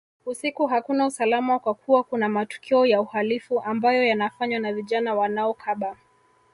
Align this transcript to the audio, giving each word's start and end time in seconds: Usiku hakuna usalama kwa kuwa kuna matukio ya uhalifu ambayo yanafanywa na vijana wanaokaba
Usiku 0.25 0.67
hakuna 0.67 1.05
usalama 1.05 1.59
kwa 1.59 1.73
kuwa 1.73 2.03
kuna 2.03 2.29
matukio 2.29 2.85
ya 2.85 3.01
uhalifu 3.01 3.59
ambayo 3.61 4.03
yanafanywa 4.03 4.59
na 4.59 4.73
vijana 4.73 5.15
wanaokaba 5.15 5.97